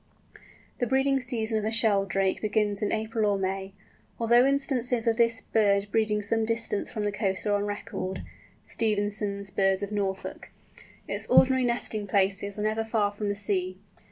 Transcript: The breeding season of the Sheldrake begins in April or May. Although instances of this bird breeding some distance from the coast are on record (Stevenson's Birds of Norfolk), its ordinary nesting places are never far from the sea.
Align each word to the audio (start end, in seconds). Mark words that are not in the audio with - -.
The 0.79 0.87
breeding 0.87 1.19
season 1.19 1.59
of 1.59 1.63
the 1.63 1.69
Sheldrake 1.69 2.41
begins 2.41 2.81
in 2.81 2.91
April 2.91 3.23
or 3.29 3.37
May. 3.37 3.71
Although 4.19 4.47
instances 4.47 5.05
of 5.05 5.17
this 5.17 5.41
bird 5.41 5.89
breeding 5.91 6.23
some 6.23 6.43
distance 6.43 6.91
from 6.91 7.03
the 7.03 7.11
coast 7.11 7.45
are 7.45 7.53
on 7.53 7.65
record 7.67 8.23
(Stevenson's 8.65 9.51
Birds 9.51 9.83
of 9.83 9.91
Norfolk), 9.91 10.49
its 11.07 11.27
ordinary 11.27 11.65
nesting 11.65 12.07
places 12.07 12.57
are 12.57 12.63
never 12.63 12.83
far 12.83 13.11
from 13.11 13.29
the 13.29 13.35
sea. 13.35 13.77